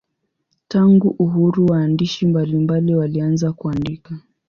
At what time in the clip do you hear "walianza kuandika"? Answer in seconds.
2.95-4.15